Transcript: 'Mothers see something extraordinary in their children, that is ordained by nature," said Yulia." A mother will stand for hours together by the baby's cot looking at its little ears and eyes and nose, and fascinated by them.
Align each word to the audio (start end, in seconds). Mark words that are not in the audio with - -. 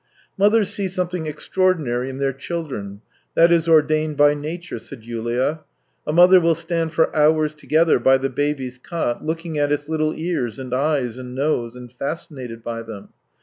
'Mothers 0.35 0.69
see 0.69 0.87
something 0.87 1.27
extraordinary 1.27 2.09
in 2.09 2.17
their 2.17 2.33
children, 2.33 3.01
that 3.35 3.51
is 3.51 3.67
ordained 3.67 4.17
by 4.17 4.33
nature," 4.33 4.79
said 4.79 5.03
Yulia." 5.03 5.59
A 6.07 6.11
mother 6.11 6.39
will 6.39 6.55
stand 6.55 6.91
for 6.91 7.15
hours 7.15 7.53
together 7.53 7.99
by 7.99 8.17
the 8.17 8.31
baby's 8.31 8.79
cot 8.79 9.23
looking 9.23 9.59
at 9.59 9.71
its 9.71 9.87
little 9.87 10.15
ears 10.15 10.57
and 10.57 10.73
eyes 10.73 11.19
and 11.19 11.35
nose, 11.35 11.75
and 11.75 11.91
fascinated 11.91 12.63
by 12.63 12.81
them. 12.81 13.09